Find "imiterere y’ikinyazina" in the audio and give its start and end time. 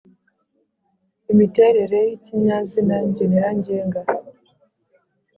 1.31-2.95